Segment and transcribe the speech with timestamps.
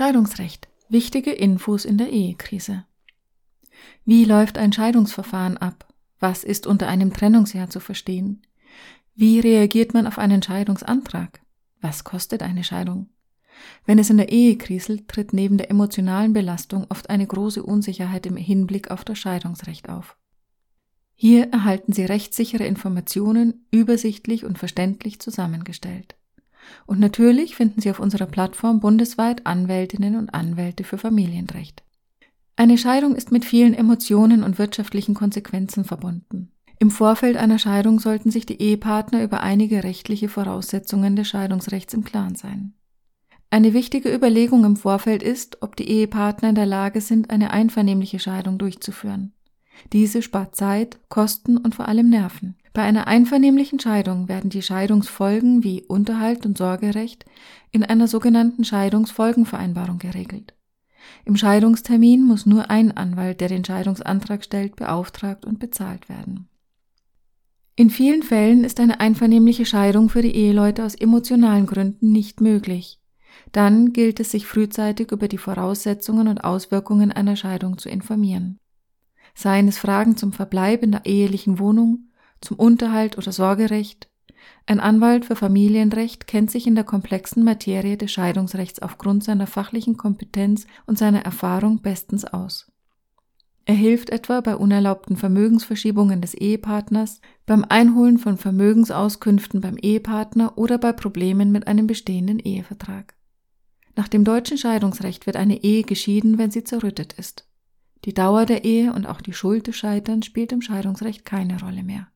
[0.00, 0.68] Scheidungsrecht.
[0.88, 2.86] Wichtige Infos in der Ehekrise.
[4.06, 5.92] Wie läuft ein Scheidungsverfahren ab?
[6.18, 8.40] Was ist unter einem Trennungsjahr zu verstehen?
[9.14, 11.42] Wie reagiert man auf einen Scheidungsantrag?
[11.82, 13.10] Was kostet eine Scheidung?
[13.84, 18.24] Wenn es in der Ehe kriselt, tritt neben der emotionalen Belastung oft eine große Unsicherheit
[18.24, 20.16] im Hinblick auf das Scheidungsrecht auf.
[21.14, 26.16] Hier erhalten Sie rechtssichere Informationen übersichtlich und verständlich zusammengestellt.
[26.86, 31.82] Und natürlich finden Sie auf unserer Plattform bundesweit Anwältinnen und Anwälte für Familienrecht.
[32.56, 36.52] Eine Scheidung ist mit vielen Emotionen und wirtschaftlichen Konsequenzen verbunden.
[36.78, 42.04] Im Vorfeld einer Scheidung sollten sich die Ehepartner über einige rechtliche Voraussetzungen des Scheidungsrechts im
[42.04, 42.74] Klaren sein.
[43.50, 48.18] Eine wichtige Überlegung im Vorfeld ist, ob die Ehepartner in der Lage sind, eine einvernehmliche
[48.18, 49.32] Scheidung durchzuführen.
[49.92, 52.56] Diese spart Zeit, Kosten und vor allem Nerven.
[52.72, 57.24] Bei einer einvernehmlichen Scheidung werden die Scheidungsfolgen wie Unterhalt und Sorgerecht
[57.72, 60.54] in einer sogenannten Scheidungsfolgenvereinbarung geregelt.
[61.24, 66.48] Im Scheidungstermin muss nur ein Anwalt, der den Scheidungsantrag stellt, beauftragt und bezahlt werden.
[67.74, 73.00] In vielen Fällen ist eine einvernehmliche Scheidung für die Eheleute aus emotionalen Gründen nicht möglich.
[73.52, 78.58] Dann gilt es, sich frühzeitig über die Voraussetzungen und Auswirkungen einer Scheidung zu informieren.
[79.34, 82.09] Seien es Fragen zum Verbleib in der ehelichen Wohnung,
[82.40, 84.08] zum Unterhalt oder Sorgerecht.
[84.66, 89.96] Ein Anwalt für Familienrecht kennt sich in der komplexen Materie des Scheidungsrechts aufgrund seiner fachlichen
[89.96, 92.70] Kompetenz und seiner Erfahrung bestens aus.
[93.66, 100.78] Er hilft etwa bei unerlaubten Vermögensverschiebungen des Ehepartners, beim Einholen von Vermögensauskünften beim Ehepartner oder
[100.78, 103.14] bei Problemen mit einem bestehenden Ehevertrag.
[103.96, 107.46] Nach dem deutschen Scheidungsrecht wird eine Ehe geschieden, wenn sie zerrüttet ist.
[108.04, 111.82] Die Dauer der Ehe und auch die Schuld des Scheiterns spielt im Scheidungsrecht keine Rolle
[111.82, 112.08] mehr.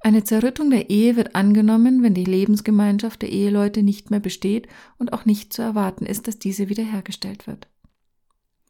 [0.00, 4.68] Eine Zerrüttung der Ehe wird angenommen, wenn die Lebensgemeinschaft der Eheleute nicht mehr besteht
[4.98, 7.68] und auch nicht zu erwarten ist, dass diese wiederhergestellt wird.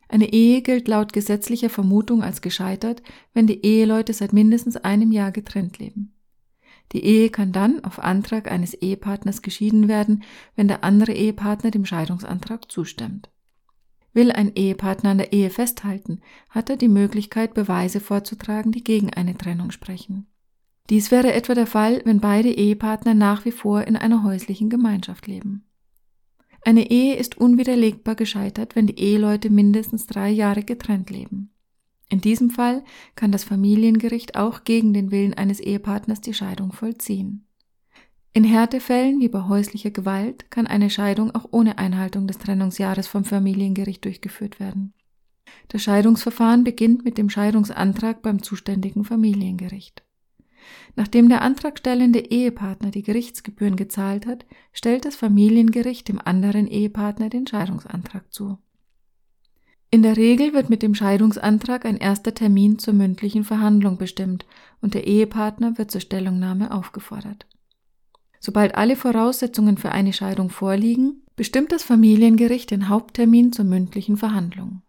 [0.09, 3.03] Eine Ehe gilt laut gesetzlicher Vermutung als gescheitert,
[3.33, 6.13] wenn die Eheleute seit mindestens einem Jahr getrennt leben.
[6.93, 10.23] Die Ehe kann dann auf Antrag eines Ehepartners geschieden werden,
[10.55, 13.31] wenn der andere Ehepartner dem Scheidungsantrag zustimmt.
[14.13, 19.13] Will ein Ehepartner an der Ehe festhalten, hat er die Möglichkeit, Beweise vorzutragen, die gegen
[19.13, 20.29] eine Trennung sprechen.
[20.91, 25.27] Dies wäre etwa der Fall, wenn beide Ehepartner nach wie vor in einer häuslichen Gemeinschaft
[25.27, 25.65] leben.
[26.63, 31.51] Eine Ehe ist unwiderlegbar gescheitert, wenn die Eheleute mindestens drei Jahre getrennt leben.
[32.11, 32.85] In diesem Fall
[33.17, 37.47] kann das Familiengericht auch gegen den Willen eines Ehepartners die Scheidung vollziehen.
[38.35, 43.25] In Härtefällen wie bei häuslicher Gewalt kann eine Scheidung auch ohne Einhaltung des Trennungsjahres vom
[43.25, 44.93] Familiengericht durchgeführt werden.
[45.69, 50.04] Das Scheidungsverfahren beginnt mit dem Scheidungsantrag beim zuständigen Familiengericht.
[50.97, 57.47] Nachdem der antragstellende Ehepartner die Gerichtsgebühren gezahlt hat, stellt das Familiengericht dem anderen Ehepartner den
[57.47, 58.59] Scheidungsantrag zu.
[59.91, 64.45] In der Regel wird mit dem Scheidungsantrag ein erster Termin zur mündlichen Verhandlung bestimmt
[64.81, 67.47] und der Ehepartner wird zur Stellungnahme aufgefordert.
[68.41, 74.83] Sobald alle Voraussetzungen für eine Scheidung vorliegen, bestimmt das Familiengericht den Haupttermin zur mündlichen Verhandlung.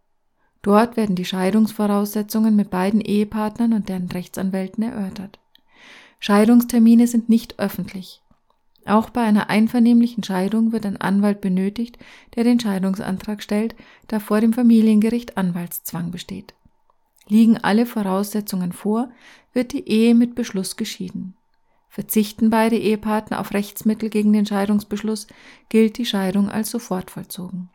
[0.62, 5.40] Dort werden die Scheidungsvoraussetzungen mit beiden Ehepartnern und deren Rechtsanwälten erörtert.
[6.20, 8.22] Scheidungstermine sind nicht öffentlich.
[8.86, 11.98] Auch bei einer einvernehmlichen Scheidung wird ein Anwalt benötigt,
[12.36, 13.76] der den Scheidungsantrag stellt,
[14.08, 16.54] da vor dem Familiengericht Anwaltszwang besteht.
[17.28, 19.10] Liegen alle Voraussetzungen vor,
[19.54, 21.36] wird die Ehe mit Beschluss geschieden.
[21.90, 25.28] Verzichten beide Ehepartner auf Rechtsmittel gegen den Scheidungsbeschluss,
[25.70, 27.70] gilt die Scheidung als sofort vollzogen.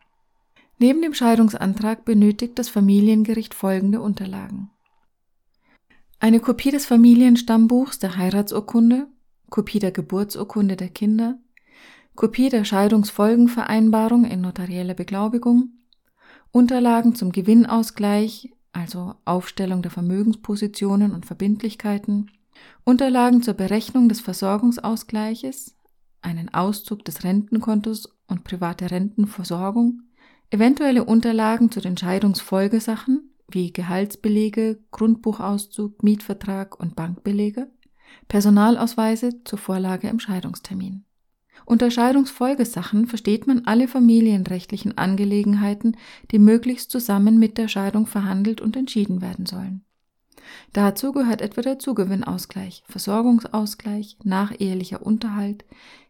[0.81, 4.70] Neben dem Scheidungsantrag benötigt das Familiengericht folgende Unterlagen.
[6.23, 9.07] Eine Kopie des Familienstammbuchs der Heiratsurkunde,
[9.49, 11.39] Kopie der Geburtsurkunde der Kinder,
[12.13, 15.79] Kopie der Scheidungsfolgenvereinbarung in notarieller Beglaubigung,
[16.51, 22.29] Unterlagen zum Gewinnausgleich, also Aufstellung der Vermögenspositionen und Verbindlichkeiten,
[22.83, 25.75] Unterlagen zur Berechnung des Versorgungsausgleiches,
[26.21, 30.03] einen Auszug des Rentenkontos und private Rentenversorgung,
[30.51, 37.69] eventuelle Unterlagen zu den Scheidungsfolgesachen, wie Gehaltsbelege, Grundbuchauszug, Mietvertrag und Bankbelege,
[38.27, 41.05] Personalausweise zur Vorlage im Scheidungstermin.
[41.65, 45.95] Unter Scheidungsfolgesachen versteht man alle familienrechtlichen Angelegenheiten,
[46.31, 49.85] die möglichst zusammen mit der Scheidung verhandelt und entschieden werden sollen.
[50.73, 55.63] Dazu gehört etwa der Zugewinnausgleich, Versorgungsausgleich, nachehelicher Unterhalt,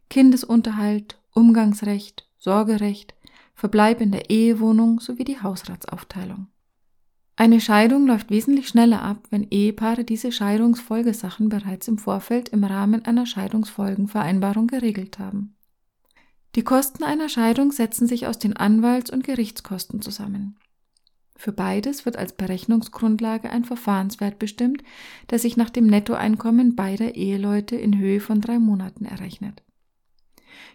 [0.10, 3.14] Kindesunterhalt, Umgangsrecht, Sorgerecht,
[3.54, 6.48] Verbleib in der Ehewohnung sowie die Hausratsaufteilung.
[7.36, 13.06] Eine Scheidung läuft wesentlich schneller ab, wenn Ehepaare diese Scheidungsfolgesachen bereits im Vorfeld im Rahmen
[13.06, 15.56] einer Scheidungsfolgenvereinbarung geregelt haben.
[16.56, 20.58] Die Kosten einer Scheidung setzen sich aus den Anwalts- und Gerichtskosten zusammen.
[21.38, 24.84] Für beides wird als Berechnungsgrundlage ein Verfahrenswert bestimmt,
[25.32, 29.64] der sich nach dem Nettoeinkommen beider Eheleute in Höhe von drei Monaten errechnet.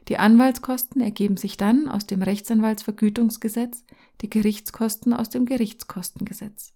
[0.08, 3.84] Die Anwaltskosten ergeben sich dann aus dem Rechtsanwaltsvergütungsgesetz,
[4.20, 6.74] die Gerichtskosten aus dem Gerichtskostengesetz.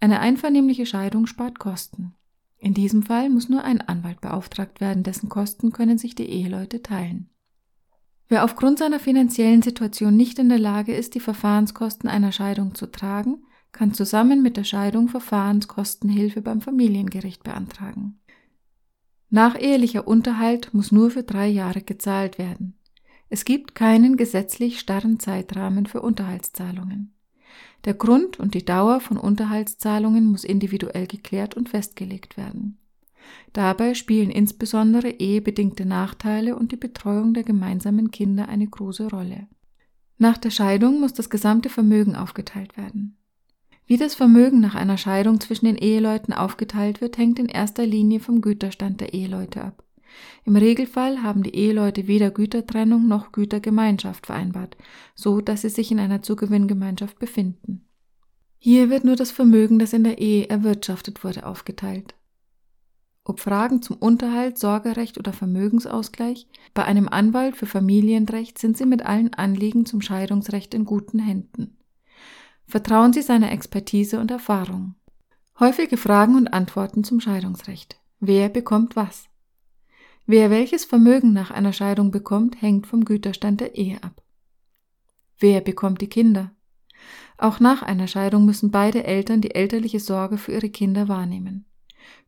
[0.00, 2.14] Eine einvernehmliche Scheidung spart Kosten.
[2.58, 6.82] In diesem Fall muss nur ein Anwalt beauftragt werden, dessen Kosten können sich die Eheleute
[6.82, 7.30] teilen.
[8.28, 12.86] Wer aufgrund seiner finanziellen Situation nicht in der Lage ist, die Verfahrenskosten einer Scheidung zu
[12.86, 18.18] tragen, kann zusammen mit der Scheidung Verfahrenskostenhilfe beim Familiengericht beantragen.
[19.30, 22.78] Nachehelicher Unterhalt muss nur für drei Jahre gezahlt werden.
[23.28, 27.12] Es gibt keinen gesetzlich starren Zeitrahmen für Unterhaltszahlungen.
[27.84, 32.78] Der Grund und die Dauer von Unterhaltszahlungen muss individuell geklärt und festgelegt werden.
[33.52, 39.48] Dabei spielen insbesondere ehebedingte Nachteile und die Betreuung der gemeinsamen Kinder eine große Rolle.
[40.18, 43.15] Nach der Scheidung muss das gesamte Vermögen aufgeteilt werden.
[43.86, 48.18] Wie das Vermögen nach einer Scheidung zwischen den Eheleuten aufgeteilt wird, hängt in erster Linie
[48.18, 49.84] vom Güterstand der Eheleute ab.
[50.44, 54.76] Im Regelfall haben die Eheleute weder Gütertrennung noch Gütergemeinschaft vereinbart,
[55.14, 57.86] so dass sie sich in einer Zugewinngemeinschaft befinden.
[58.58, 62.14] Hier wird nur das Vermögen, das in der Ehe erwirtschaftet wurde, aufgeteilt.
[63.22, 69.04] Ob Fragen zum Unterhalt, Sorgerecht oder Vermögensausgleich, bei einem Anwalt für Familienrecht sind Sie mit
[69.04, 71.76] allen Anliegen zum Scheidungsrecht in guten Händen.
[72.66, 74.96] Vertrauen Sie seiner Expertise und Erfahrung.
[75.60, 77.98] Häufige Fragen und Antworten zum Scheidungsrecht.
[78.18, 79.28] Wer bekommt was?
[80.26, 84.22] Wer welches Vermögen nach einer Scheidung bekommt, hängt vom Güterstand der Ehe ab.
[85.38, 86.50] Wer bekommt die Kinder?
[87.38, 91.66] Auch nach einer Scheidung müssen beide Eltern die elterliche Sorge für ihre Kinder wahrnehmen.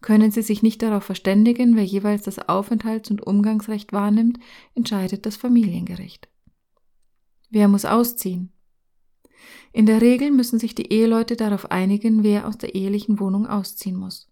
[0.00, 4.38] Können sie sich nicht darauf verständigen, wer jeweils das Aufenthalts- und Umgangsrecht wahrnimmt,
[4.74, 6.28] entscheidet das Familiengericht.
[7.50, 8.52] Wer muss ausziehen?
[9.72, 13.96] In der Regel müssen sich die Eheleute darauf einigen, wer aus der ehelichen Wohnung ausziehen
[13.96, 14.28] muss.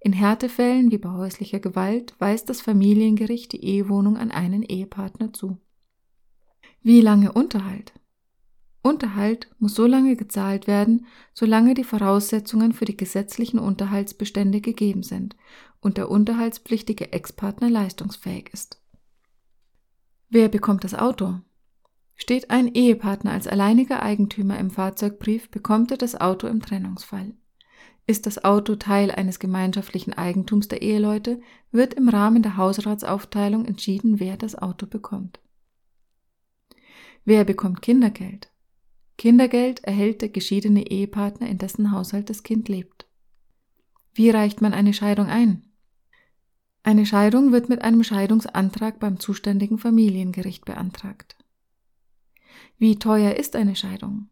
[0.00, 5.58] In Härtefällen wie bei häuslicher Gewalt weist das Familiengericht die Ehewohnung an einen Ehepartner zu.
[6.82, 7.92] Wie lange Unterhalt?
[8.82, 15.36] Unterhalt muss so lange gezahlt werden, solange die Voraussetzungen für die gesetzlichen Unterhaltsbestände gegeben sind
[15.80, 18.80] und der unterhaltspflichtige Ex-Partner leistungsfähig ist.
[20.30, 21.40] Wer bekommt das Auto?
[22.30, 27.34] Steht ein Ehepartner als alleiniger Eigentümer im Fahrzeugbrief, bekommt er das Auto im Trennungsfall.
[28.06, 31.40] Ist das Auto Teil eines gemeinschaftlichen Eigentums der Eheleute,
[31.72, 35.40] wird im Rahmen der Hausratsaufteilung entschieden, wer das Auto bekommt.
[37.24, 38.52] Wer bekommt Kindergeld?
[39.18, 43.08] Kindergeld erhält der geschiedene Ehepartner, in dessen Haushalt das Kind lebt.
[44.14, 45.64] Wie reicht man eine Scheidung ein?
[46.84, 51.39] Eine Scheidung wird mit einem Scheidungsantrag beim zuständigen Familiengericht beantragt.
[52.78, 54.28] Wie teuer ist eine Scheidung?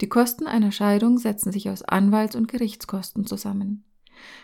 [0.00, 3.84] Die Kosten einer Scheidung setzen sich aus Anwalts- und Gerichtskosten zusammen.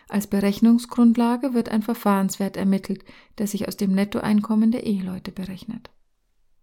[0.08, 3.04] Als Berechnungsgrundlage wird ein Verfahrenswert ermittelt,
[3.38, 5.90] der sich aus dem Nettoeinkommen der Eheleute berechnet.